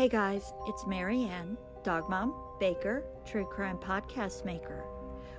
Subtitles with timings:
[0.00, 4.82] Hey guys, it's MaryAnne, dog mom, baker, true crime podcast maker.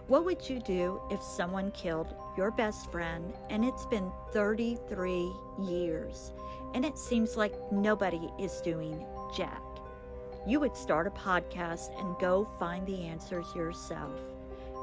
[0.05, 6.31] What would you do if someone killed your best friend and it's been 33 years
[6.75, 9.03] and it seems like nobody is doing
[9.35, 9.63] jack?
[10.45, 14.19] You would start a podcast and go find the answers yourself.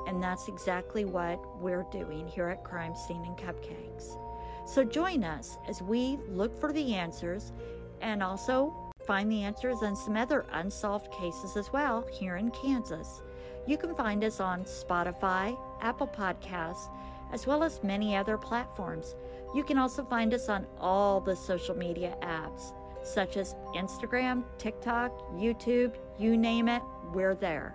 [0.09, 4.19] And that's exactly what we're doing here at Crime Scene and Cupcakes.
[4.67, 7.53] So join us as we look for the answers
[8.01, 13.23] and also find the answers on some other unsolved cases as well here in Kansas.
[13.67, 16.91] You can find us on Spotify, Apple Podcasts,
[17.33, 19.17] as well as many other platforms.
[19.55, 25.11] You can also find us on all the social media apps, such as Instagram, TikTok,
[25.33, 26.83] YouTube, you name it,
[27.15, 27.75] we're there.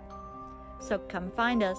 [0.78, 1.78] So come find us.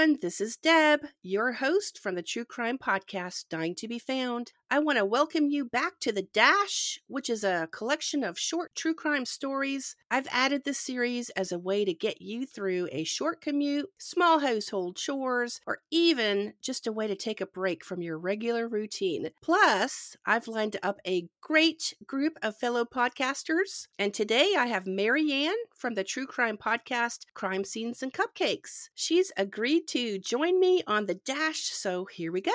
[0.00, 0.18] Everyone.
[0.22, 4.52] This is Deb, your host from the True Crime Podcast, Dying to Be Found.
[4.72, 8.72] I want to welcome you back to The Dash, which is a collection of short
[8.76, 9.96] true crime stories.
[10.12, 14.38] I've added this series as a way to get you through a short commute, small
[14.38, 19.30] household chores, or even just a way to take a break from your regular routine.
[19.42, 25.50] Plus, I've lined up a great group of fellow podcasters, and today I have MaryAnne
[25.74, 28.90] from the True Crime Podcast, Crime Scenes and Cupcakes.
[28.94, 32.52] She's agreed to join me on The Dash, so here we go.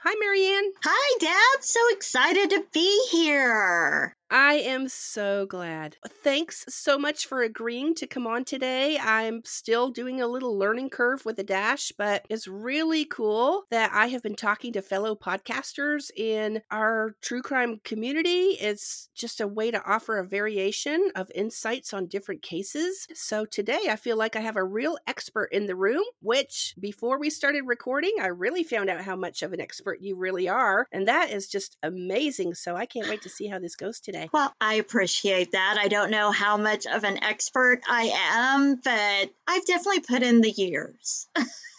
[0.00, 0.70] Hi, MaryAnne.
[0.84, 1.64] Hi, Deb.
[1.64, 4.14] So excited to be here.
[4.30, 5.96] I am so glad.
[6.22, 8.98] Thanks so much for agreeing to come on today.
[8.98, 13.90] I'm still doing a little learning curve with a Dash, but it's really cool that
[13.94, 18.58] I have been talking to fellow podcasters in our true crime community.
[18.60, 23.06] It's just a way to offer a variation of insights on different cases.
[23.14, 27.18] So today I feel like I have a real expert in the room, which before
[27.18, 30.86] we started recording, I really found out how much of an expert you really are.
[30.92, 32.54] And that is just amazing.
[32.54, 34.30] So I can't wait to see how this goes today today.
[34.32, 35.76] Well, I appreciate that.
[35.78, 40.40] I don't know how much of an expert I am, but I've definitely put in
[40.40, 41.26] the years.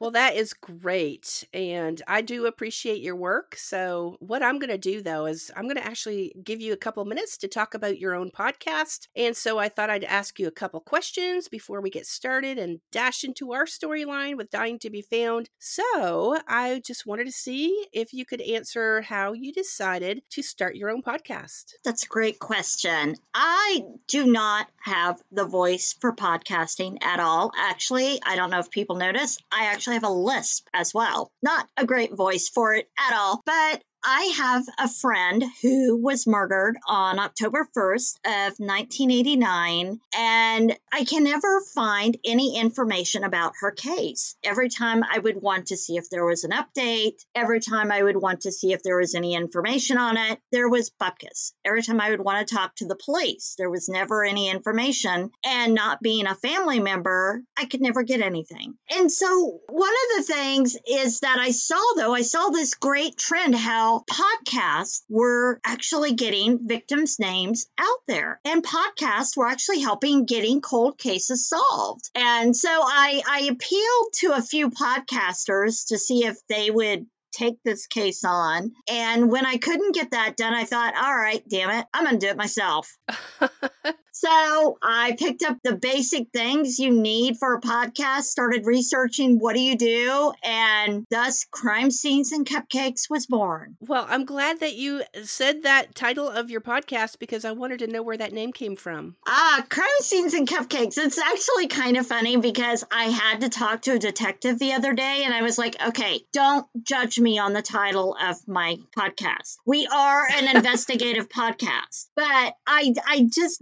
[0.00, 1.44] well, that is great.
[1.52, 3.56] And I do appreciate your work.
[3.56, 6.78] So, what I'm going to do though is I'm going to actually give you a
[6.78, 9.08] couple minutes to talk about your own podcast.
[9.16, 12.80] And so, I thought I'd ask you a couple questions before we get started and
[12.92, 15.50] dash into our storyline with Dying to Be Found.
[15.58, 20.76] So, I just wanted to see if you could answer how you decided to start
[20.76, 21.74] your own podcast.
[21.84, 23.16] That's a great question.
[23.34, 27.52] I do not have the voice for podcasting at all.
[27.56, 31.30] Actually, I don't know if people notice, I actually have a lisp as well.
[31.42, 36.28] Not a great voice for it at all, but I have a friend who was
[36.28, 43.72] murdered on October 1st of 1989, and I can never find any information about her
[43.72, 44.36] case.
[44.44, 48.00] Every time I would want to see if there was an update, every time I
[48.00, 51.52] would want to see if there was any information on it, there was bupkis.
[51.64, 55.32] Every time I would want to talk to the police, there was never any information.
[55.44, 58.74] And not being a family member, I could never get anything.
[58.88, 63.16] And so, one of the things is that I saw, though, I saw this great
[63.16, 70.24] trend how podcasts were actually getting victims' names out there, and podcasts were actually helping
[70.24, 72.10] getting cold cases solved.
[72.14, 77.62] And so I, I appealed to a few podcasters to see if they would take
[77.62, 78.72] this case on.
[78.88, 82.18] And when I couldn't get that done, I thought, all right, damn it, I'm going
[82.18, 82.96] to do it myself.
[84.18, 89.54] So I picked up the basic things you need for a podcast, started researching what
[89.54, 93.76] do you do, and thus Crime Scenes and Cupcakes was born.
[93.78, 97.88] Well, I'm glad that you said that title of your podcast because I wanted to
[97.88, 99.16] know where that name came from.
[99.26, 100.96] Ah, Crime Scenes and Cupcakes.
[100.96, 104.94] It's actually kind of funny because I had to talk to a detective the other
[104.94, 109.58] day and I was like, okay, don't judge me on the title of my podcast.
[109.66, 112.06] We are an investigative podcast.
[112.14, 113.60] But I I just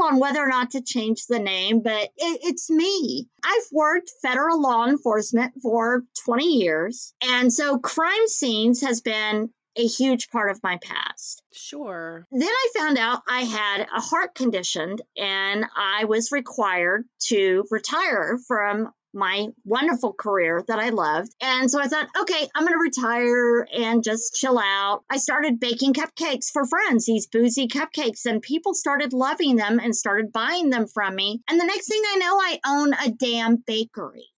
[0.00, 3.28] on whether or not to change the name, but it, it's me.
[3.42, 7.14] I've worked federal law enforcement for 20 years.
[7.22, 11.42] And so crime scenes has been a huge part of my past.
[11.52, 12.26] Sure.
[12.30, 18.38] Then I found out I had a heart condition and I was required to retire
[18.46, 21.34] from my wonderful career that I loved.
[21.42, 25.02] And so I thought, okay, I'm going to retire and just chill out.
[25.10, 29.96] I started baking cupcakes for friends, these boozy cupcakes, and people started loving them and
[29.96, 31.40] started buying them from me.
[31.48, 34.28] And the next thing I know, I own a damn bakery.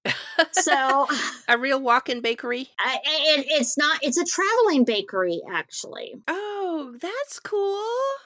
[0.53, 1.07] so
[1.49, 6.48] a real walk-in bakery I, it, it's not it's a traveling bakery actually oh
[7.01, 7.85] that's cool.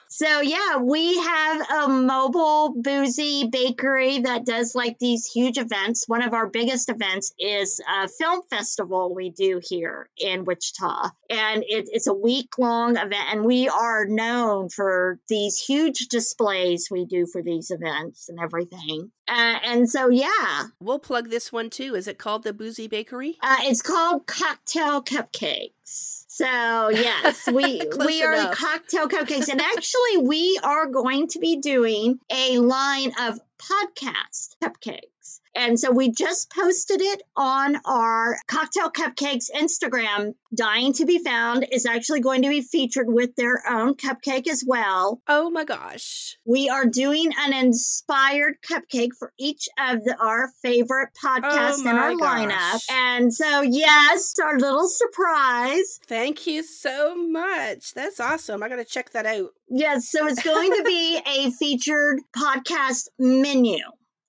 [0.09, 6.07] So yeah we have a mobile boozy bakery that does like these huge events.
[6.07, 11.09] One of our biggest events is a film festival we do here in wichita.
[11.29, 16.89] And it, it's a week long event and we are known for these huge displays
[16.91, 19.11] we do for these events and everything.
[19.27, 20.63] Uh, and so yeah.
[20.79, 21.95] We'll plug this one too.
[21.95, 23.37] Is it called the boozy bakery?
[23.41, 28.55] Uh, it's called cocktail cupcakes so yes we we are enough.
[28.55, 35.41] cocktail cupcakes and actually we are going to be doing a line of podcast cupcakes
[35.55, 40.33] and so we just posted it on our Cocktail Cupcakes Instagram.
[40.55, 44.63] Dying to be Found is actually going to be featured with their own cupcake as
[44.65, 45.19] well.
[45.27, 46.37] Oh my gosh.
[46.45, 51.95] We are doing an inspired cupcake for each of the, our favorite podcasts Oh in
[51.95, 52.49] our my lineup.
[52.73, 52.85] gosh.
[52.91, 55.99] And so, yes, our little surprise.
[56.05, 57.93] Thank you so much.
[57.93, 58.61] That's awesome.
[58.61, 59.49] I got to check that out.
[59.69, 63.77] Yes, so it's going to be a featured podcast menu.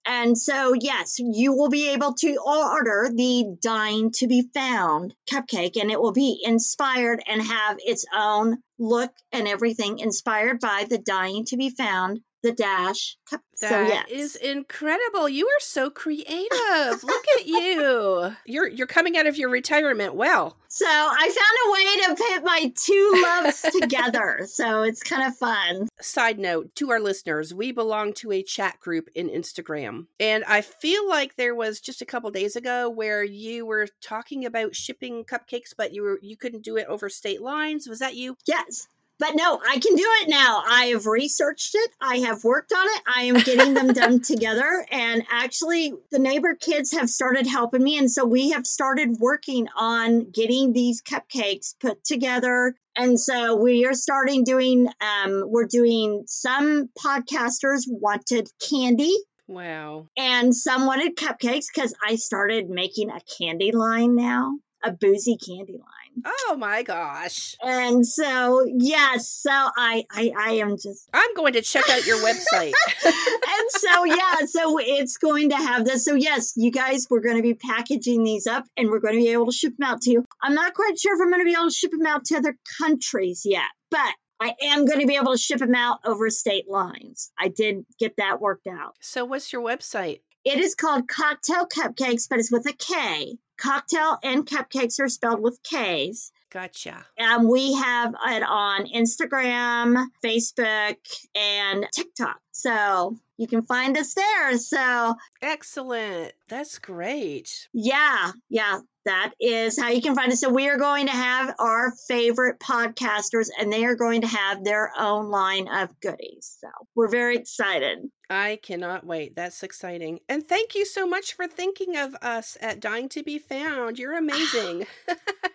[0.07, 5.81] And so, yes, you will be able to order the Dying to Be Found cupcake,
[5.81, 10.99] and it will be inspired and have its own look and everything inspired by the
[10.99, 13.17] Dying to Be Found, the Dash.
[13.31, 14.07] That so, yes.
[14.11, 15.29] is incredible.
[15.29, 17.03] You are so creative.
[17.03, 18.37] Look at you.
[18.47, 20.57] You're you're coming out of your retirement well.
[20.69, 24.41] So I found a way to put my two loves together.
[24.55, 25.89] So it's kind of fun.
[26.01, 30.07] Side note to our listeners, we belong to a chat group in Instagram.
[30.21, 34.45] And I feel like there was just a couple days ago where you were talking
[34.45, 37.89] about shipping cupcakes, but you were you couldn't do it over state lines.
[37.89, 38.37] Was that you?
[38.47, 38.87] Yes.
[39.19, 40.63] But no, I can do it now.
[40.67, 41.91] I have researched it.
[42.01, 43.03] I have worked on it.
[43.07, 44.85] I am getting them done together.
[44.91, 47.97] And actually, the neighbor kids have started helping me.
[47.97, 52.75] And so we have started working on getting these cupcakes put together.
[52.97, 59.15] And so we are starting doing, um, we're doing some podcasters wanted candy
[59.47, 60.09] Wow.
[60.17, 65.75] and some wanted cupcakes because I started making a candy line now, a boozy candy
[65.75, 66.04] line.
[66.25, 67.57] Oh my gosh.
[67.63, 72.19] And so, yes, so I, I, I am just, I'm going to check out your
[72.19, 72.73] website.
[73.05, 76.05] and so, yeah, so it's going to have this.
[76.05, 79.21] So, yes, you guys, we're going to be packaging these up and we're going to
[79.21, 80.25] be able to ship them out to you.
[80.43, 82.37] I'm not quite sure if I'm going to be able to ship them out to
[82.37, 86.29] other countries yet, but I am going to be able to ship them out over
[86.31, 87.33] state lines.
[87.39, 88.95] I did get that worked out.
[89.01, 90.21] so what's your website?
[90.45, 93.39] It is called Cocktail Cupcakes, but it's with a K.
[93.57, 96.33] Cocktail and cupcakes are spelled with K's.
[96.55, 97.05] Gotcha.
[97.19, 100.97] Um, we have it on Instagram, Facebook,
[101.35, 102.39] and TikTok.
[102.53, 104.57] So you can find us there.
[104.59, 106.33] So, Excellent.
[106.49, 107.69] That's great.
[107.73, 110.41] yeah, yeah, that is how you can find us.
[110.41, 114.63] So, we are going to have our favorite podcasters, and they are going to have
[114.63, 116.57] their own line of goodies.
[116.61, 117.99] So, we're very excited.
[118.31, 119.35] I cannot wait.
[119.35, 120.21] That's exciting.
[120.29, 123.99] And thank you so much for thinking of us at Dying to Be Found.
[123.99, 124.87] You're amazing.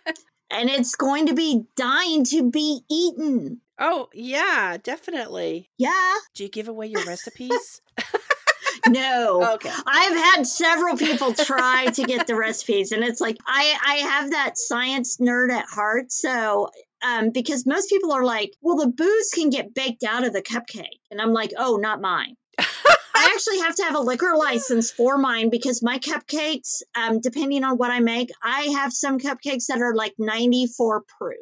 [0.50, 3.60] And it's going to be dying to be eaten.
[3.78, 5.70] oh, yeah, definitely.
[5.78, 6.14] Yeah.
[6.34, 7.80] Do you give away your recipes?
[8.88, 9.54] No.
[9.54, 9.70] okay.
[9.86, 14.30] I've had several people try to get the recipes, and it's like I I have
[14.30, 16.70] that science nerd at heart, so.
[17.02, 20.42] Um, because most people are like, well, the booze can get baked out of the
[20.42, 21.00] cupcake.
[21.10, 22.36] And I'm like, oh, not mine.
[23.14, 27.64] I actually have to have a liquor license for mine because my cupcakes, um, depending
[27.64, 31.36] on what I make, I have some cupcakes that are like 94 proof.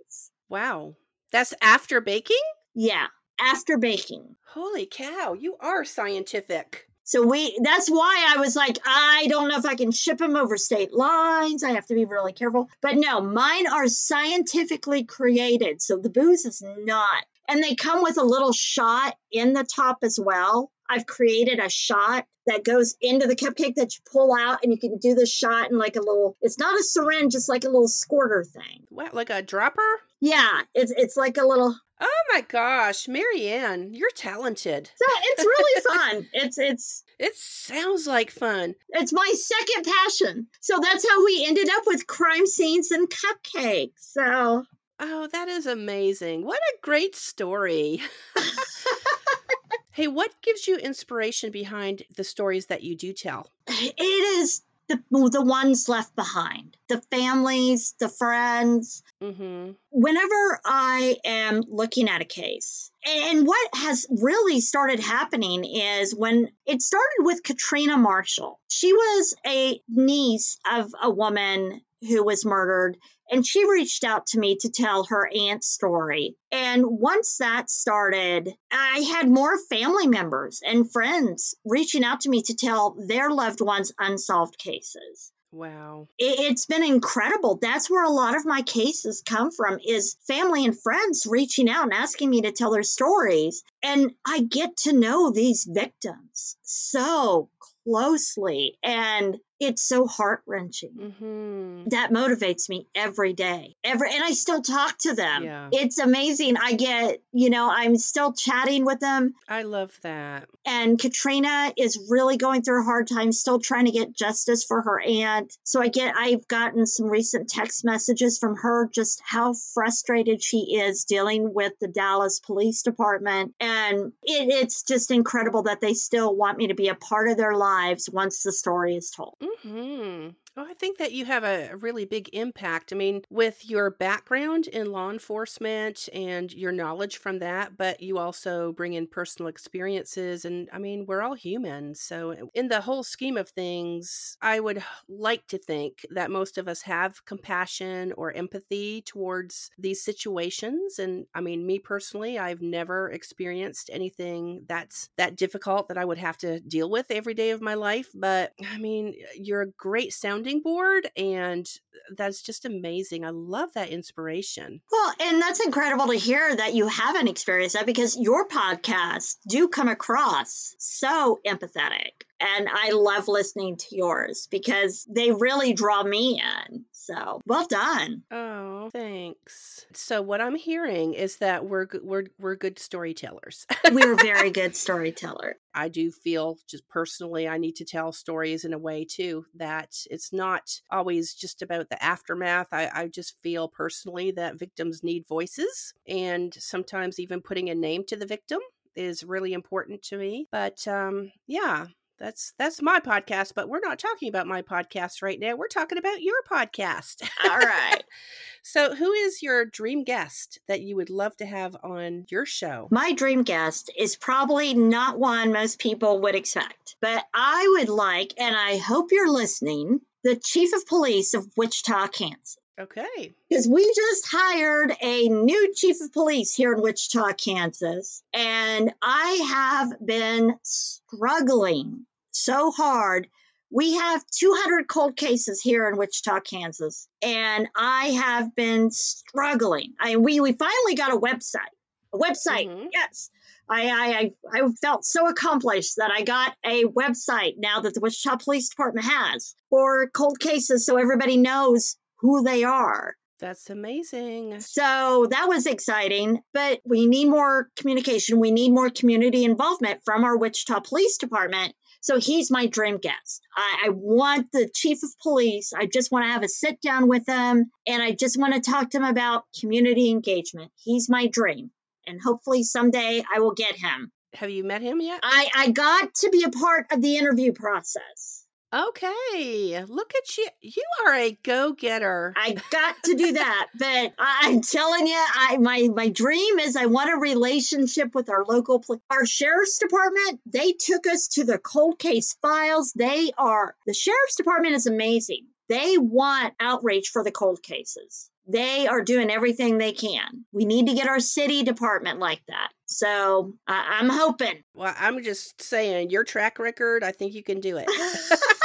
[0.49, 0.95] Wow.
[1.33, 2.37] That's after baking?
[2.75, 3.07] Yeah,
[3.39, 4.37] after baking.
[4.47, 6.87] Holy cow, you are scientific.
[7.05, 10.37] So we that's why I was like, I don't know if I can ship them
[10.37, 11.65] over state lines.
[11.65, 12.69] I have to be really careful.
[12.83, 15.81] But no, mine are scientifically created.
[15.81, 17.25] So the booze is not.
[17.49, 20.71] And they come with a little shot in the top as well.
[20.91, 24.79] I've created a shot that goes into the cupcake that you pull out and you
[24.79, 27.69] can do the shot in like a little it's not a syringe, it's like a
[27.69, 28.85] little squirter thing.
[28.89, 29.83] What, like a dropper?
[30.21, 34.91] Yeah, it's it's like a little Oh my gosh, MaryAnne, you're talented.
[34.97, 36.27] so it's really fun.
[36.33, 38.75] It's it's It sounds like fun.
[38.91, 40.47] It's my second passion.
[40.61, 43.91] So that's how we ended up with crime scenes and cupcakes.
[43.99, 44.65] So
[45.01, 46.45] Oh, that is amazing.
[46.45, 48.03] What a great story.
[49.93, 53.49] hey, what gives you inspiration behind the stories that you do tell?
[53.69, 59.03] it is the the ones left behind, the families, the friends.
[59.23, 59.73] Mm-hmm.
[59.91, 66.49] Whenever I am looking at a case, and what has really started happening is when
[66.67, 68.61] it started with Katrina Marshall.
[68.69, 72.97] She was a niece of a woman who was murdered
[73.31, 76.37] and she reached out to me to tell her aunt's story.
[76.51, 82.43] And once that started, I had more family members and friends reaching out to me
[82.43, 85.33] to tell their loved ones unsolved cases.
[85.51, 86.09] Wow.
[86.19, 87.59] It, has been incredible.
[87.61, 91.85] That's where a lot of my cases come from is family and friends reaching out
[91.85, 93.63] and asking me to tell their stories.
[93.83, 97.49] And I get to know these victims so
[97.85, 98.79] closely.
[98.83, 100.91] And it's so heart wrenching.
[100.91, 101.89] Mm-hmm.
[101.89, 103.77] That motivates me every day.
[103.83, 105.45] Every and I still talk to them.
[105.45, 105.69] Yeah.
[105.73, 106.57] It's amazing.
[106.57, 109.35] I get, you know, I'm still chatting with them.
[109.49, 110.49] I love that.
[110.65, 114.83] And Katrina is really going through a hard time, still trying to get justice for
[114.83, 115.57] her aunt.
[115.65, 120.77] So I get I've gotten some recent text messages from her just how frustrated she
[120.77, 123.55] is dealing with the Dallas Police Department.
[123.61, 127.37] And it, it's just incredible that they still want me to be a part of
[127.37, 129.37] their lives once the story is told.
[129.63, 130.29] Hmm.
[130.61, 132.93] Oh, I think that you have a really big impact.
[132.93, 138.19] I mean, with your background in law enforcement and your knowledge from that, but you
[138.19, 140.45] also bring in personal experiences.
[140.45, 142.01] And I mean, we're all humans.
[142.01, 146.59] So, eh, in the whole scheme of things, I would like to think that most
[146.59, 150.99] of us have compassion or empathy towards these situations.
[150.99, 156.19] And I mean, me personally, I've never experienced anything that's that difficult that I would
[156.19, 158.11] have to deal with every day of my life.
[158.13, 161.69] But I mean, eh, you're a great sounding board and
[162.17, 163.25] that's just amazing.
[163.25, 164.81] I love that inspiration.
[164.91, 169.69] Well, and that's incredible to hear that you haven't experienced that because your podcasts do
[169.69, 172.25] come across so empathetic.
[172.41, 176.85] And I love listening to yours because they really draw me in.
[177.09, 178.23] So well done.
[178.31, 179.87] Oh, thanks.
[179.95, 183.67] So what I'm hearing is that we're we're we're good storytellers.
[183.93, 185.57] we're very good storytellers.
[185.75, 189.97] I do feel just personally I need to tell stories in a way too that
[190.11, 192.69] it's not always just about the aftermath.
[192.73, 198.05] I, I just feel personally that victims need voices and sometimes even putting a name
[198.09, 198.61] to the victim
[198.97, 200.49] is really important to me.
[200.51, 201.87] But um, yeah,
[202.19, 205.99] that's that's my podcast but we're not talking about my podcast right now we're talking
[205.99, 208.03] about your podcast all right
[208.63, 212.89] so who is your dream guest that you would love to have on your show
[212.91, 218.35] my dream guest is probably not one most people would expect but i would like
[218.39, 223.35] and i hope you're listening the chief of police of wichita kansas Okay.
[223.49, 228.23] Because we just hired a new chief of police here in Wichita, Kansas.
[228.33, 232.07] And I have been struggling
[232.39, 233.29] so hard.
[233.71, 237.07] We have 200 cold cases here in Wichita, Kansas.
[237.21, 239.95] And I have been struggling.
[240.01, 241.75] I we we finally got a website.
[242.15, 242.69] A website.
[242.69, 242.87] Mm-hmm.
[242.93, 243.31] Yes.
[243.71, 248.39] I, I I felt so accomplished that I got a website now that the Wichita
[248.39, 253.15] Police Department has for cold cases so everybody knows who they are.
[253.39, 254.61] That's amazing.
[254.61, 258.41] So that was exciting, but we need more communication.
[258.41, 261.75] We need more community involvement from our Wichita Police Department.
[262.01, 263.43] So he's my dream guest.
[263.57, 265.73] I, I want the chief of police.
[265.73, 268.71] I just want to have a sit down with him and I just want to
[268.71, 270.71] talk to him about community engagement.
[270.77, 271.71] He's my dream.
[272.07, 274.13] And hopefully someday I will get him.
[274.35, 275.21] Have you met him yet?
[275.23, 278.47] I, I got to be a part of the interview process.
[278.71, 280.47] Okay, look at you.
[280.61, 282.35] You are a go-getter.
[282.37, 286.85] I got to do that, but I'm telling you, I my my dream is I
[286.87, 290.41] want a relationship with our local our sheriff's department.
[290.45, 292.93] They took us to the cold case files.
[292.93, 295.47] They are the sheriff's department is amazing.
[295.71, 298.29] They want outreach for the cold cases.
[298.51, 300.47] They are doing everything they can.
[300.53, 302.71] We need to get our city department like that.
[302.87, 304.65] So I'm hoping.
[304.75, 307.87] Well, I'm just saying, your track record, I think you can do it.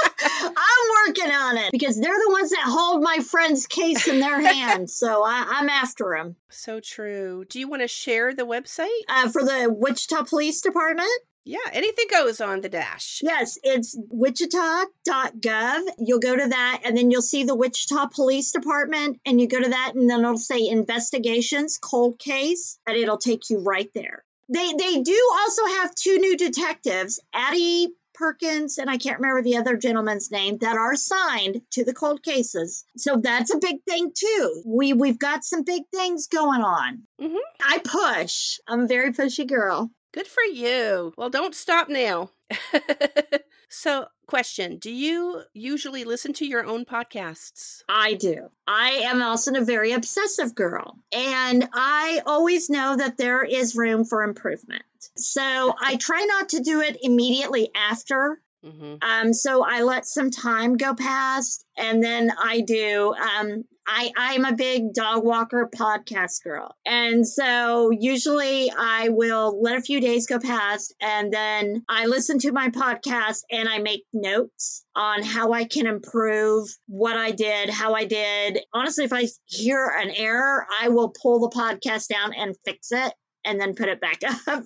[0.43, 4.41] I'm working on it because they're the ones that hold my friend's case in their
[4.41, 4.95] hands.
[4.95, 6.35] So I, am after them.
[6.49, 7.45] So true.
[7.49, 8.87] Do you want to share the website?
[9.07, 11.09] Uh, for the Wichita Police Department?
[11.45, 13.19] Yeah, anything goes on the dash.
[13.21, 15.81] Yes, it's wichita.gov.
[15.99, 19.61] You'll go to that and then you'll see the Wichita Police Department and you go
[19.61, 24.23] to that and then it'll say investigations, cold case, and it'll take you right there.
[24.47, 29.57] They they do also have two new detectives, Addie Perkins and I can't remember the
[29.57, 32.85] other gentleman's name that are assigned to the cold cases.
[32.97, 34.63] So that's a big thing too.
[34.65, 37.03] We we've got some big things going on.
[37.21, 37.37] Mm-hmm.
[37.61, 38.59] I push.
[38.67, 39.91] I'm a very pushy girl.
[40.13, 41.13] Good for you.
[41.17, 42.29] Well, don't stop now.
[43.73, 47.81] So, question Do you usually listen to your own podcasts?
[47.89, 48.49] I do.
[48.67, 54.05] I am also a very obsessive girl, and I always know that there is room
[54.05, 54.83] for improvement.
[55.17, 55.41] So
[55.81, 58.95] I try not to do it immediately after Mm-hmm.
[59.01, 63.13] Um, so I let some time go past, and then I do.
[63.13, 69.77] Um, I I'm a big dog walker podcast girl, and so usually I will let
[69.77, 74.05] a few days go past, and then I listen to my podcast and I make
[74.13, 78.59] notes on how I can improve what I did, how I did.
[78.73, 83.13] Honestly, if I hear an error, I will pull the podcast down and fix it
[83.45, 84.63] and then put it back up.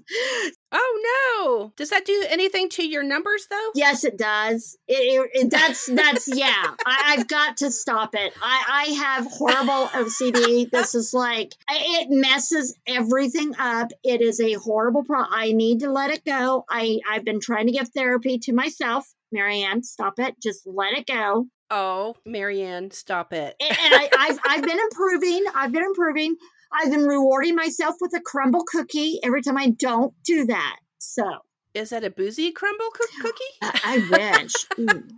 [0.71, 1.73] Oh no!
[1.77, 3.69] Does that do anything to your numbers though?
[3.75, 4.77] Yes, it does.
[4.87, 6.75] It, it, that's that's yeah.
[6.85, 8.33] I, I've got to stop it.
[8.41, 10.69] I I have horrible OCD.
[10.69, 13.91] This is like it messes everything up.
[14.03, 15.33] It is a horrible problem.
[15.33, 16.65] I need to let it go.
[16.69, 19.07] I I've been trying to give therapy to myself.
[19.33, 20.35] MaryAnne, stop it.
[20.41, 21.47] Just let it go.
[21.69, 23.55] Oh, MaryAnne, stop it.
[23.59, 25.45] And, and I, I've I've been improving.
[25.53, 26.35] I've been improving.
[26.71, 30.77] I've been rewarding myself with a crumble cookie every time I don't do that.
[30.99, 31.23] So
[31.73, 33.43] Is that a boozy crumble cook- cookie?
[33.61, 33.97] I, I
[34.41, 34.53] wish.
[34.77, 35.09] Mm.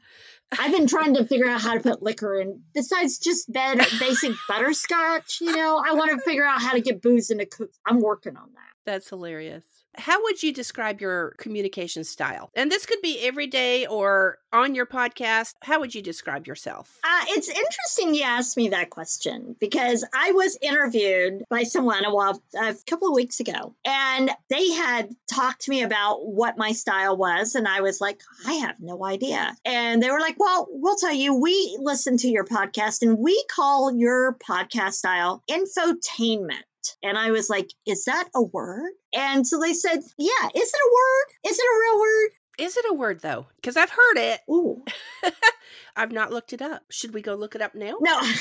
[0.57, 4.31] I've been trying to figure out how to put liquor in besides just better, basic
[4.47, 5.41] butterscotch.
[5.41, 7.79] You know, I want to figure out how to get booze into cookies.
[7.85, 8.73] I'm working on that.
[8.85, 9.63] That's hilarious.
[9.99, 12.49] How would you describe your communication style?
[12.55, 15.55] And this could be every day or on your podcast.
[15.61, 16.99] How would you describe yourself?
[17.03, 22.13] Uh, it's interesting you asked me that question because I was interviewed by someone a
[22.13, 26.71] while, a couple of weeks ago, and they had talked to me about what my
[26.71, 29.55] style was, and I was like, I have no idea.
[29.65, 31.35] And they were like, Well, we'll tell you.
[31.35, 36.63] We listen to your podcast, and we call your podcast style infotainment.
[37.03, 38.91] And I was like, Is that a word?
[39.13, 41.51] And so they said, Yeah, is it a word?
[41.51, 42.29] Is it a real word?
[42.59, 43.47] Is it a word though?
[43.55, 44.41] Because I've heard it.
[44.49, 44.83] Ooh,
[45.95, 46.83] I've not looked it up.
[46.89, 47.97] Should we go look it up now?
[48.01, 48.19] no.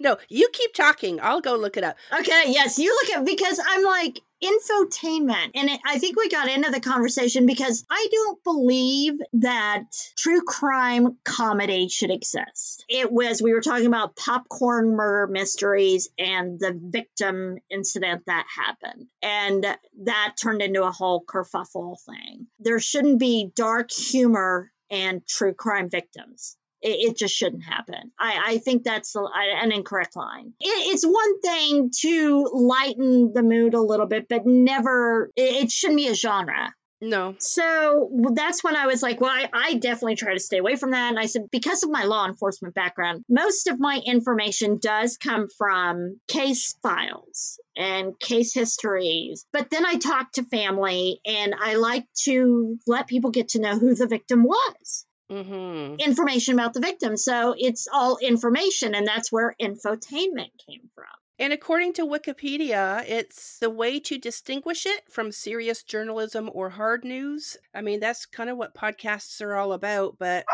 [0.00, 1.20] No, you keep talking.
[1.20, 1.96] I'll go look it up.
[2.18, 6.48] Okay, yes, you look at because I'm like infotainment, and it, I think we got
[6.48, 9.84] into the conversation because I don't believe that
[10.16, 12.84] true crime comedy should exist.
[12.88, 19.06] It was we were talking about popcorn murder mysteries and the victim incident that happened,
[19.22, 19.66] and
[20.04, 22.46] that turned into a whole kerfuffle thing.
[22.58, 26.56] There shouldn't be dark humor and true crime victims.
[26.82, 28.12] It, it just shouldn't happen.
[28.18, 30.52] I, I think that's a, an incorrect line.
[30.60, 35.70] It, it's one thing to lighten the mood a little bit, but never, it, it
[35.70, 36.72] shouldn't be a genre.
[37.02, 37.34] No.
[37.38, 40.90] So that's when I was like, well, I, I definitely try to stay away from
[40.90, 41.08] that.
[41.08, 45.48] And I said, because of my law enforcement background, most of my information does come
[45.56, 49.46] from case files and case histories.
[49.52, 53.78] But then I talk to family and I like to let people get to know
[53.78, 56.00] who the victim was Mm-hmm.
[56.00, 57.16] information about the victim.
[57.16, 61.06] So it's all information, and that's where infotainment came from.
[61.38, 67.04] And according to Wikipedia, it's the way to distinguish it from serious journalism or hard
[67.04, 67.56] news.
[67.74, 70.44] I mean, that's kind of what podcasts are all about, but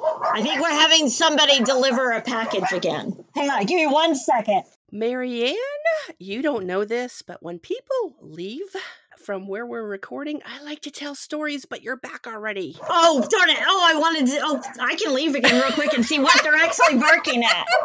[0.00, 3.22] I think we're having somebody deliver a package again.
[3.34, 4.62] Hang on, give me one second.
[4.94, 5.54] MaryAnne,
[6.18, 8.74] you don't know this, but when people leave
[9.20, 12.76] from where we're recording, I like to tell stories, but you're back already.
[12.88, 13.58] Oh, darn it.
[13.60, 14.40] Oh, I wanted to.
[14.42, 17.66] Oh, I can leave again real quick and see what they're actually barking at.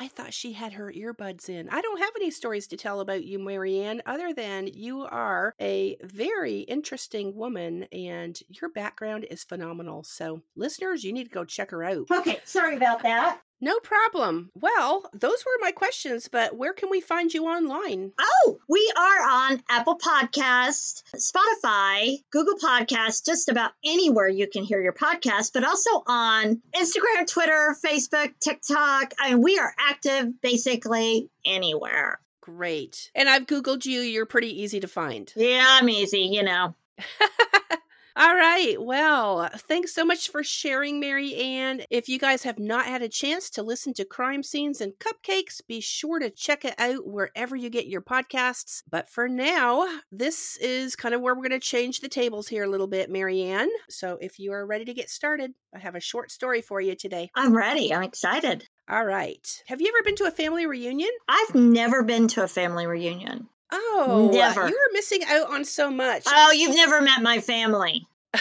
[0.00, 1.68] I thought she had her earbuds in.
[1.70, 5.96] I don't have any stories to tell about you, MaryAnne, other than you are a
[6.04, 10.04] very interesting woman and your background is phenomenal.
[10.04, 12.06] So, listeners, you need to go check her out.
[12.12, 13.40] Okay, sorry about that.
[13.60, 14.50] No problem.
[14.54, 18.12] Well, those were my questions, but where can we find you online?
[18.18, 24.80] Oh, we are on Apple Podcast, Spotify, Google Podcast, just about anywhere you can hear
[24.80, 29.14] your podcast, but also on Instagram, Twitter, Facebook, TikTok.
[29.18, 32.20] I mean, we are active basically anywhere.
[32.40, 33.10] Great.
[33.14, 34.00] And I've Googled you.
[34.00, 35.32] You're pretty easy to find.
[35.34, 36.74] Yeah, I'm easy, you know.
[38.16, 38.76] All right.
[38.78, 41.82] Well, thanks so much for sharing, Mary Ann.
[41.88, 45.60] If you guys have not had a chance to listen to Crime Scenes and Cupcakes,
[45.66, 48.82] be sure to check it out wherever you get your podcasts.
[48.90, 52.64] But for now, this is kind of where we're going to change the tables here
[52.64, 53.68] a little bit, Mary Ann.
[53.88, 56.96] So if you are ready to get started, I have a short story for you
[56.96, 57.30] today.
[57.34, 57.94] I'm ready.
[57.94, 58.66] I'm excited.
[58.88, 59.62] All right.
[59.66, 61.10] Have you ever been to a family reunion?
[61.28, 63.48] I've never been to a family reunion.
[63.70, 64.68] Oh, Never.
[64.68, 66.24] you are missing out on so much.
[66.26, 68.06] Oh, you've never met my family.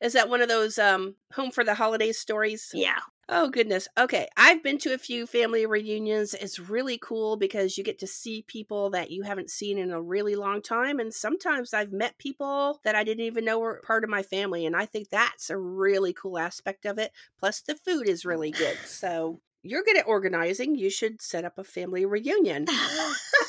[0.00, 2.70] Is that one of those um home for the holidays stories?
[2.74, 2.98] Yeah.
[3.28, 3.88] Oh, goodness.
[3.98, 4.28] Okay.
[4.36, 6.34] I've been to a few family reunions.
[6.34, 10.02] It's really cool because you get to see people that you haven't seen in a
[10.02, 11.00] really long time.
[11.00, 14.66] And sometimes I've met people that I didn't even know were part of my family.
[14.66, 17.12] And I think that's a really cool aspect of it.
[17.38, 18.76] Plus, the food is really good.
[18.84, 20.74] So, you're good at organizing.
[20.74, 22.66] You should set up a family reunion.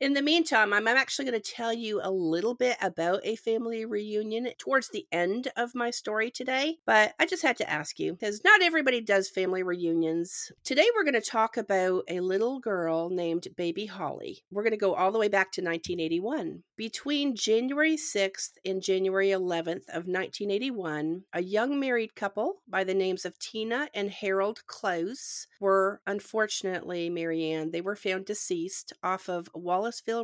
[0.00, 3.84] In the meantime, I'm actually going to tell you a little bit about a family
[3.84, 8.12] reunion towards the end of my story today, but I just had to ask you
[8.12, 10.52] because not everybody does family reunions.
[10.62, 14.44] Today, we're going to talk about a little girl named Baby Holly.
[14.52, 16.62] We're going to go all the way back to 1981.
[16.76, 23.24] Between January 6th and January 11th of 1981, a young married couple by the names
[23.24, 29.50] of Tina and Harold Clouse were unfortunately, MaryAnne, they were found deceased off of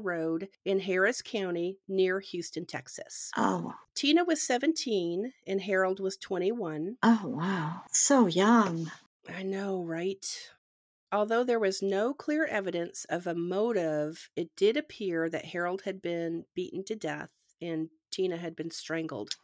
[0.03, 3.31] Road in Harris County near Houston, Texas.
[3.37, 3.75] Oh.
[3.95, 6.97] Tina was 17 and Harold was 21.
[7.03, 7.83] Oh, wow.
[7.91, 8.91] So young.
[9.29, 10.27] I know, right?
[11.13, 16.03] Although there was no clear evidence of a motive, it did appear that Harold had
[16.03, 17.31] been beaten to death
[17.63, 19.37] and Tina had been strangled.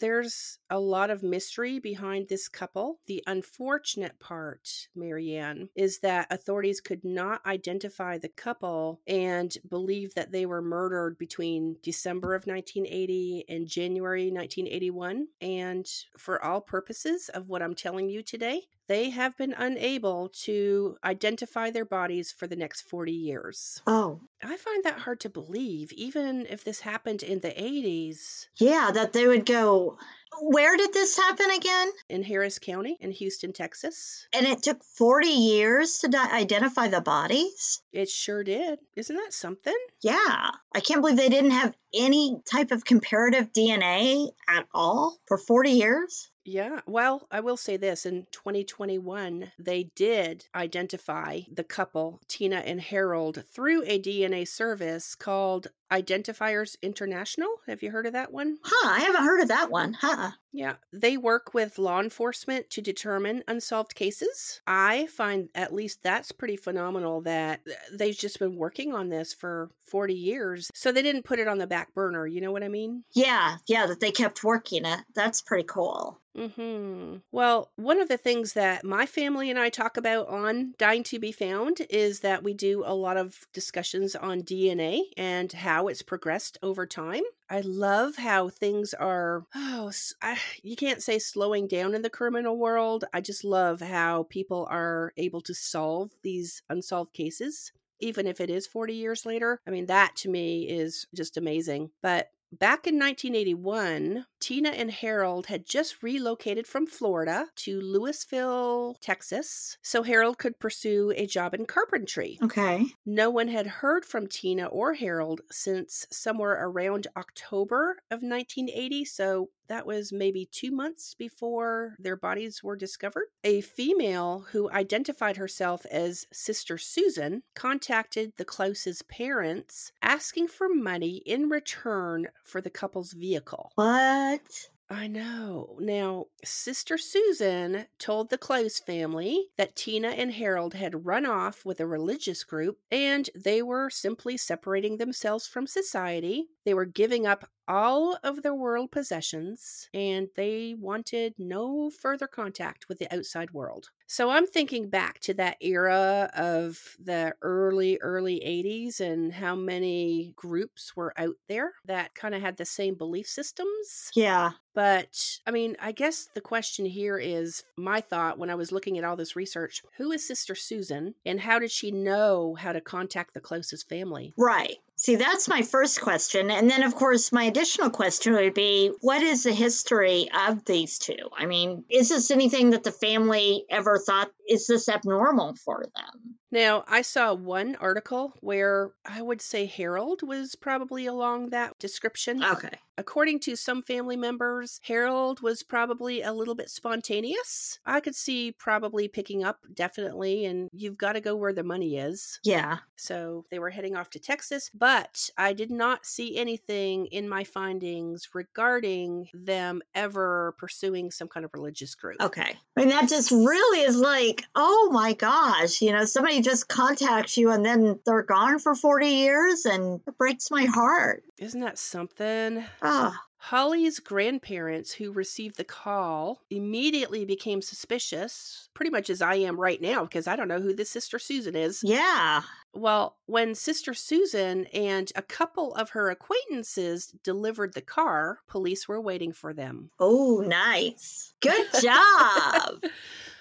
[0.00, 2.98] There's a lot of mystery behind this couple.
[3.06, 10.32] The unfortunate part, MaryAnne, is that authorities could not identify the couple and believe that
[10.32, 15.28] they were murdered between December of 1980 and January 1981.
[15.40, 15.86] And
[16.18, 21.70] for all purposes of what I'm telling you today, they have been unable to identify
[21.70, 23.80] their bodies for the next 40 years.
[23.86, 24.20] Oh.
[24.42, 28.46] I find that hard to believe, even if this happened in the 80s.
[28.56, 29.98] Yeah, that they would go.
[30.40, 31.90] Where did this happen again?
[32.08, 34.26] In Harris County in Houston, Texas.
[34.34, 37.82] And it took 40 years to di- identify the bodies?
[37.92, 38.80] It sure did.
[38.96, 39.76] Isn't that something?
[40.02, 40.50] Yeah.
[40.74, 45.70] I can't believe they didn't have any type of comparative DNA at all for 40
[45.70, 46.30] years.
[46.44, 46.80] Yeah.
[46.86, 53.44] Well, I will say this in 2021, they did identify the couple, Tina and Harold,
[53.50, 57.48] through a DNA service called Identifinders International.
[57.66, 58.58] Have you heard of that one?
[58.62, 58.88] Huh.
[58.88, 59.92] I haven't heard of that one.
[59.94, 60.30] Huh.
[60.52, 60.74] Yeah.
[60.92, 64.60] They work with law enforcement to determine unsolved cases.
[64.66, 67.60] I find at least that's pretty phenomenal that
[67.92, 70.70] they've just been working on this for 40 years.
[70.72, 72.26] So they didn't put it on the back burner.
[72.26, 73.02] You know what I mean?
[73.12, 73.56] Yeah.
[73.66, 73.86] Yeah.
[73.86, 75.00] That they kept working it.
[75.14, 76.20] That's pretty cool.
[76.36, 77.16] Hmm.
[77.30, 81.20] Well, one of the things that my family and I talk about on Dying to
[81.20, 86.02] Be Found is that we do a lot of discussions on DNA and how it's
[86.02, 87.22] progressed over time.
[87.50, 89.44] I love how things are.
[89.54, 89.90] Oh,
[90.22, 93.04] I, you can't say slowing down in the criminal world.
[93.12, 98.50] I just love how people are able to solve these unsolved cases even if it
[98.50, 99.60] is 40 years later.
[99.66, 101.90] I mean, that to me is just amazing.
[102.02, 109.76] But Back in 1981, Tina and Harold had just relocated from Florida to Lewisville, Texas,
[109.82, 112.38] so Harold could pursue a job in carpentry.
[112.42, 112.86] Okay.
[113.04, 119.50] No one had heard from Tina or Harold since somewhere around October of 1980, so
[119.68, 123.26] that was maybe two months before their bodies were discovered.
[123.42, 131.22] A female who identified herself as Sister Susan contacted the Clouses' parents asking for money
[131.26, 133.72] in return for the couple's vehicle.
[133.74, 134.68] What?
[134.90, 135.78] I know.
[135.80, 141.80] Now, Sister Susan told the Clouse family that Tina and Harold had run off with
[141.80, 146.48] a religious group and they were simply separating themselves from society.
[146.64, 152.88] They were giving up all of their world possessions and they wanted no further contact
[152.88, 153.90] with the outside world.
[154.06, 160.32] So I'm thinking back to that era of the early, early 80s and how many
[160.36, 164.10] groups were out there that kind of had the same belief systems.
[164.14, 164.52] Yeah.
[164.74, 168.98] But I mean, I guess the question here is my thought when I was looking
[168.98, 172.80] at all this research who is Sister Susan and how did she know how to
[172.80, 174.34] contact the Clouses' family?
[174.36, 174.76] Right.
[174.96, 176.50] See, that's my first question.
[176.50, 180.98] And then, of course, my additional question would be what is the history of these
[180.98, 181.30] two?
[181.36, 186.36] I mean, is this anything that the family ever thought is this abnormal for them?
[186.54, 192.44] Now, I saw one article where I would say Harold was probably along that description.
[192.44, 192.78] Okay.
[192.96, 197.80] According to some family members, Harold was probably a little bit spontaneous.
[197.84, 201.96] I could see probably picking up, definitely, and you've got to go where the money
[201.96, 202.38] is.
[202.44, 202.78] Yeah.
[202.94, 207.42] So they were heading off to Texas, but I did not see anything in my
[207.42, 212.20] findings regarding them ever pursuing some kind of religious group.
[212.20, 212.56] Okay.
[212.76, 217.36] I mean, that just really is like, oh my gosh, you know, somebody just contacts
[217.36, 221.24] you and then they're gone for 40 years and it breaks my heart.
[221.38, 222.64] Isn't that something?
[222.82, 223.20] Ah.
[223.44, 229.82] Holly's grandparents, who received the call, immediately became suspicious, pretty much as I am right
[229.82, 231.82] now, because I don't know who this Sister Susan is.
[231.84, 232.40] Yeah.
[232.72, 239.00] Well, when Sister Susan and a couple of her acquaintances delivered the car, police were
[239.00, 239.90] waiting for them.
[240.00, 241.34] Oh, nice.
[241.40, 242.82] Good job.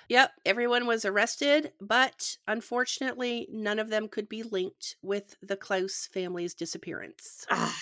[0.10, 6.10] Yep, everyone was arrested, but unfortunately, none of them could be linked with the Clouse
[6.12, 7.46] family's disappearance.
[7.50, 7.78] Ah,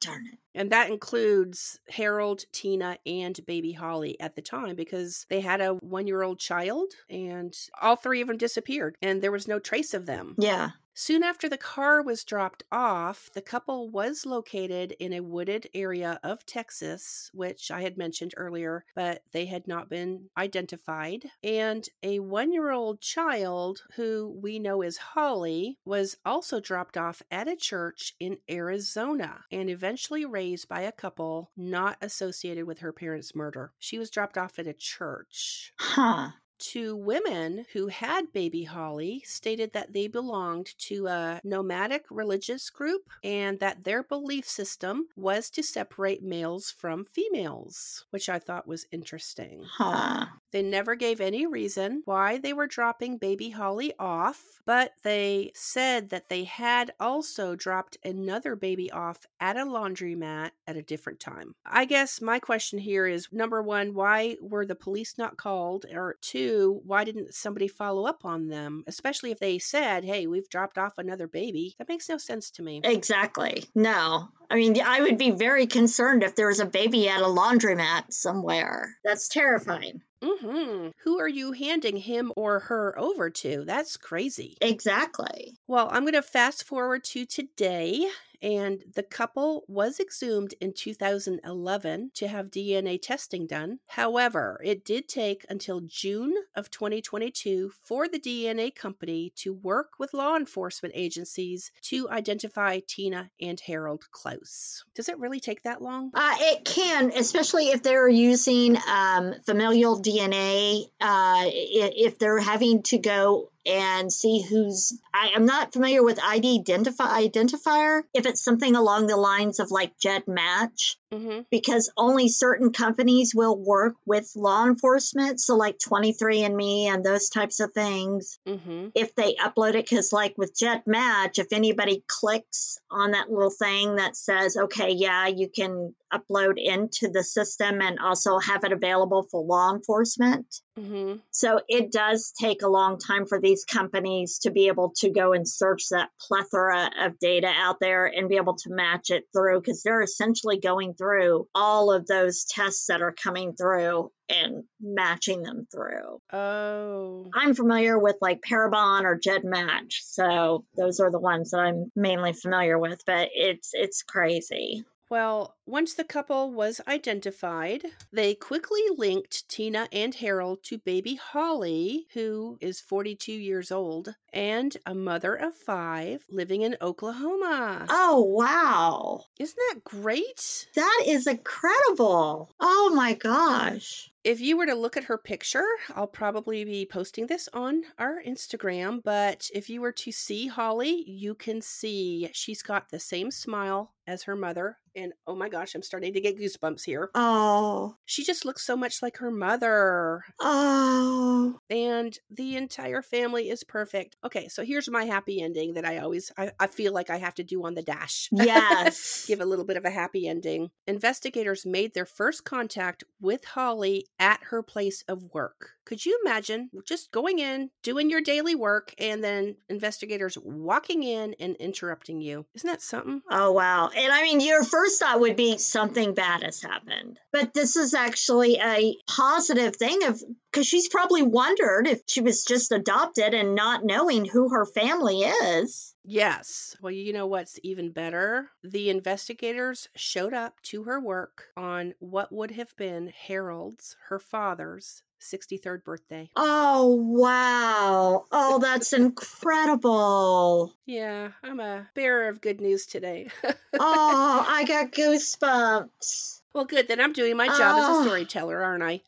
[0.00, 0.38] darn it.
[0.54, 5.74] And that includes Harold, Tina, and baby Holly at the time because they had a
[5.74, 9.94] one year old child and all three of them disappeared and there was no trace
[9.94, 10.34] of them.
[10.38, 10.70] Yeah.
[10.98, 16.18] Soon after the car was dropped off, the couple was located in a wooded area
[16.24, 21.30] of Texas, which I had mentioned earlier, but they had not been identified.
[21.44, 27.20] And a one year old child, who we know as Holly, was also dropped off
[27.30, 32.94] at a church in Arizona and eventually raised by a couple not associated with her
[32.94, 33.74] parents' murder.
[33.78, 35.74] She was dropped off at a church.
[35.78, 36.30] Huh.
[36.58, 43.10] Two women who had baby Holly stated that they belonged to a nomadic religious group
[43.22, 48.86] and that their belief system was to separate males from females, which I thought was
[48.90, 49.64] interesting.
[49.68, 50.26] Huh.
[50.56, 56.08] They never gave any reason why they were dropping baby Holly off, but they said
[56.08, 61.54] that they had also dropped another baby off at a laundromat at a different time.
[61.66, 65.84] I guess my question here is number one, why were the police not called?
[65.92, 68.82] Or two, why didn't somebody follow up on them?
[68.86, 71.74] Especially if they said, hey, we've dropped off another baby.
[71.76, 72.80] That makes no sense to me.
[72.82, 73.64] Exactly.
[73.74, 74.30] No.
[74.48, 78.12] I mean, I would be very concerned if there was a baby at a laundromat
[78.12, 78.96] somewhere.
[79.04, 80.00] That's terrifying.
[80.22, 80.88] Mm-hmm.
[80.98, 83.64] Who are you handing him or her over to?
[83.64, 84.56] That's crazy.
[84.60, 85.54] Exactly.
[85.66, 88.06] Well, I'm going to fast forward to today
[88.42, 93.78] and the couple was exhumed in 2011 to have DNA testing done.
[93.86, 100.14] However, it did take until June of 2022 for the DNA company to work with
[100.14, 104.84] law enforcement agencies to identify Tina and Harold Clouse.
[104.94, 106.10] Does it really take that long?
[106.14, 110.84] Uh, it can, especially if they're using um, familial DNA.
[111.00, 116.64] Uh, if they're having to go and see who's I am not familiar with ID
[116.64, 121.40] identifier if it's something along the lines of like GEDmatch mm-hmm.
[121.50, 127.60] because only certain companies will work with law enforcement so like 23andme and those types
[127.60, 128.88] of things mm-hmm.
[128.94, 133.96] if they upload it because like with GEDmatch if anybody clicks on that little thing
[133.96, 139.26] that says okay yeah you can upload into the system and also have it available
[139.30, 140.46] for law enforcement
[140.78, 141.16] mm-hmm.
[141.30, 145.32] so it does take a long time for these companies to be able to go
[145.32, 149.60] and search that plethora of data out there and be able to match it through
[149.60, 155.42] because they're essentially going through all of those tests that are coming through and matching
[155.42, 156.20] them through.
[156.32, 157.30] Oh.
[157.34, 162.32] I'm familiar with like Parabon or GEDmatch, so those are the ones that I'm mainly
[162.32, 164.84] familiar with, but it's it's crazy.
[165.10, 172.06] Well, once the couple was identified, they quickly linked Tina and Harold to baby Holly,
[172.12, 177.86] who is 42 years old and a mother of five living in Oklahoma.
[177.88, 179.24] Oh, wow.
[179.40, 180.68] Isn't that great?
[180.76, 182.54] That is incredible.
[182.60, 184.12] Oh my gosh.
[184.26, 188.20] If you were to look at her picture, I'll probably be posting this on our
[188.26, 189.00] Instagram.
[189.04, 193.94] But if you were to see Holly, you can see she's got the same smile
[194.06, 194.78] as her mother.
[194.94, 197.10] And oh my gosh, I'm starting to get goosebumps here.
[197.14, 197.96] Oh.
[198.06, 200.22] She just looks so much like her mother.
[200.40, 201.58] Oh.
[201.68, 204.16] And the entire family is perfect.
[204.24, 207.34] Okay, so here's my happy ending that I always I, I feel like I have
[207.34, 208.30] to do on the dash.
[208.46, 209.24] Yes.
[209.26, 210.70] Give a little bit of a happy ending.
[210.86, 215.70] Investigators made their first contact with Holly at her place of work.
[215.84, 221.34] Could you imagine just going in, doing your daily work, and then investigators walking in
[221.38, 222.46] and interrupting you?
[222.54, 223.22] Isn't that something?
[223.30, 223.90] Oh, wow.
[223.96, 227.20] And I mean, your first thought would be something bad has happened.
[227.32, 232.44] But this is actually a positive thing of because she's probably wondered if she was
[232.44, 235.94] just adopted and not knowing who her family is.
[236.06, 236.76] Yes.
[236.80, 238.50] Well, you know what's even better?
[238.62, 245.02] The investigators showed up to her work on what would have been Harold's, her father's,
[245.20, 246.30] 63rd birthday.
[246.36, 248.24] Oh, wow.
[248.30, 250.74] Oh, that's incredible.
[250.84, 253.28] Yeah, I'm a bearer of good news today.
[253.78, 256.35] oh, I got goosebumps.
[256.56, 256.88] Well, good.
[256.88, 258.00] Then I'm doing my job as Oh.
[258.00, 259.02] a storyteller, aren't I?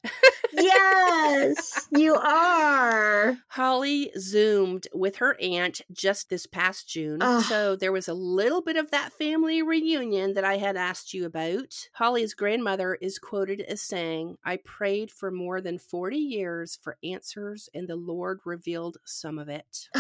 [0.52, 3.38] yes, you are.
[3.48, 7.22] Holly zoomed with her aunt just this past June.
[7.22, 7.42] Ugh.
[7.44, 11.24] So there was a little bit of that family reunion that I had asked you
[11.24, 11.88] about.
[11.94, 17.70] Holly's grandmother is quoted as saying, I prayed for more than 40 years for answers,
[17.72, 19.88] and the Lord revealed some of it.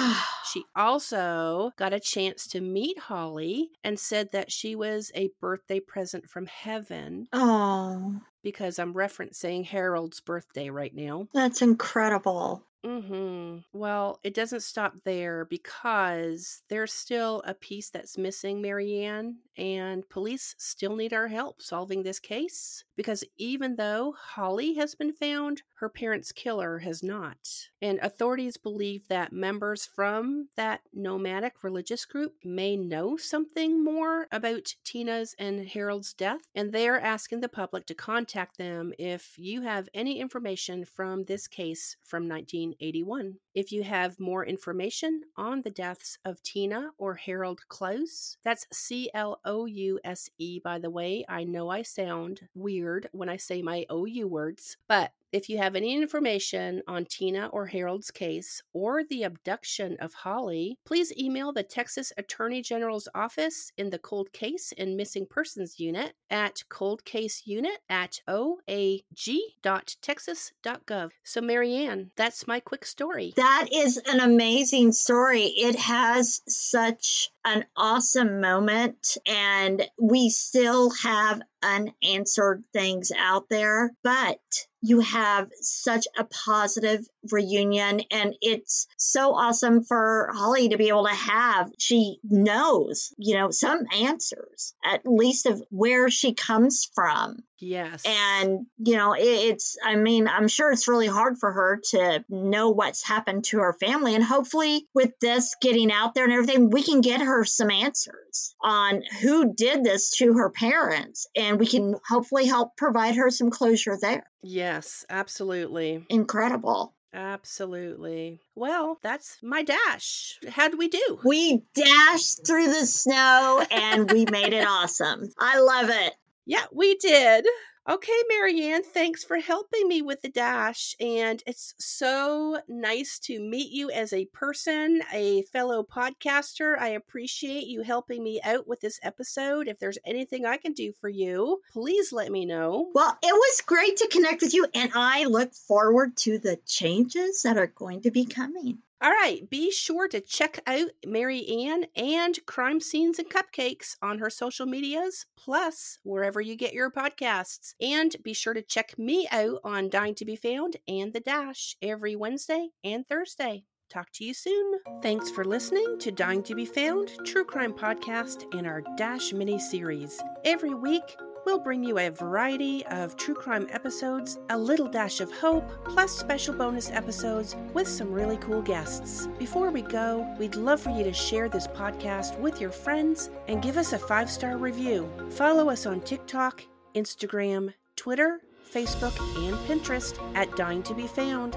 [0.52, 5.80] She also got a chance to meet Holly and said that she was a birthday
[5.80, 7.28] present from heaven.
[7.32, 11.28] Oh, because I'm referencing Harold's birthday right now.
[11.32, 12.64] that's incredible.
[12.84, 13.58] Mm-hmm.
[13.72, 20.54] Well, it doesn't stop there because there's still a piece that's missing, MaryAnne, and police
[20.58, 25.88] still need our help solving this case because even though Holly has been found, her
[25.88, 27.36] parents' killer has not.
[27.82, 34.74] And authorities believe that members from that nomadic religious group may know something more about
[34.84, 38.27] Tina's and Harold's death, and they're asking the public to contact
[38.58, 43.34] them if you have any information from this case from 1981.
[43.54, 49.10] If you have more information on the deaths of Tina or Harold Clouse, that's C
[49.14, 51.24] L O U S E, by the way.
[51.28, 55.76] I know I sound weird when I say my OU words, but if you have
[55.76, 61.62] any information on Tina or Harold's case or the abduction of Holly, please email the
[61.62, 68.20] Texas Attorney General's office in the Cold Case and Missing Persons Unit at coldcaseunit at
[68.28, 71.10] oag.texas.gov.
[71.24, 73.32] So, MaryAnne, that's my quick story.
[73.36, 75.44] That is an amazing story.
[75.44, 84.40] It has such an awesome moment, and we still have unanswered things out there, but
[84.80, 91.06] you have such a positive reunion, and it's so awesome for Holly to be able
[91.06, 91.70] to have.
[91.78, 97.42] She knows, you know, some answers, at least of where she comes from.
[97.60, 98.04] Yes.
[98.06, 102.24] And, you know, it, it's, I mean, I'm sure it's really hard for her to
[102.28, 104.14] know what's happened to her family.
[104.14, 108.54] And hopefully, with this getting out there and everything, we can get her some answers
[108.62, 111.26] on who did this to her parents.
[111.34, 114.30] And we can hopefully help provide her some closure there.
[114.42, 116.04] yes, absolutely.
[116.08, 116.94] Incredible.
[117.12, 118.40] Absolutely.
[118.54, 120.38] Well, that's my dash.
[120.48, 121.20] How'd we do?
[121.24, 125.28] We dashed through the snow and we made it awesome.
[125.38, 126.14] I love it.
[126.44, 127.46] Yeah, we did.
[127.88, 130.94] Okay, MaryAnne, thanks for helping me with the dash.
[131.00, 136.78] And it's so nice to meet you as a person, a fellow podcaster.
[136.78, 139.68] I appreciate you helping me out with this episode.
[139.68, 142.90] If there's anything I can do for you, please let me know.
[142.92, 147.40] Well, it was great to connect with you, and I look forward to the changes
[147.44, 148.80] that are going to be coming.
[149.00, 154.28] All right, be sure to check out MaryAnne and Crime Scenes and Cupcakes on her
[154.28, 157.74] social medias, plus wherever you get your podcasts.
[157.80, 161.76] And be sure to check me out on Dying to Be Found and The Dash
[161.80, 163.62] every Wednesday and Thursday.
[163.88, 164.80] Talk to you soon.
[165.00, 169.60] Thanks for listening to Dying to Be Found, True Crime Podcast, and our Dash mini
[169.60, 170.20] series.
[170.44, 171.16] Every week,
[171.48, 176.12] We'll bring you a variety of true crime episodes, a little dash of hope, plus
[176.12, 179.28] special bonus episodes with some really cool guests.
[179.38, 183.62] Before we go, we'd love for you to share this podcast with your friends and
[183.62, 185.10] give us a five star review.
[185.30, 191.56] Follow us on TikTok, Instagram, Twitter, Facebook, and Pinterest at Dying to Be Found,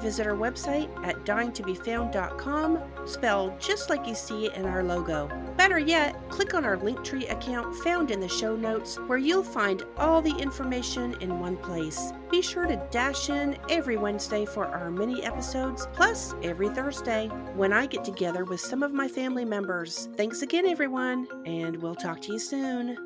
[0.00, 5.28] visit our website at dyingtobefound.com, spelled just like you see it in our logo.
[5.56, 9.84] Better yet, click on our Linktree account found in the show notes where you'll find
[9.96, 12.12] all the information in one place.
[12.30, 17.72] Be sure to dash in every Wednesday for our mini episodes, plus every Thursday when
[17.72, 20.08] I get together with some of my family members.
[20.16, 23.05] Thanks again, everyone, and we'll talk to you soon.